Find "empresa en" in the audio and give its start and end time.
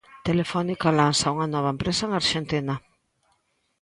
1.75-2.11